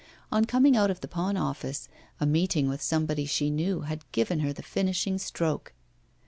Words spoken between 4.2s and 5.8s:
her the finishing stroke.